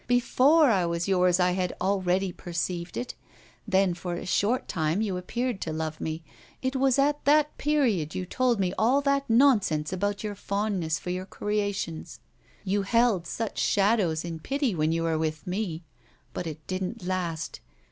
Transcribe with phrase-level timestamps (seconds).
[0.07, 3.13] Before I was yours I had already perceived it.
[3.67, 6.23] Then, for a short time you appeared to love me.
[6.63, 11.11] It was at that period you told me all that nonsense about your fondness for
[11.11, 12.19] your creations.
[12.63, 15.83] You held such shadows in pity when you were with me;
[16.33, 17.59] but it didn't last.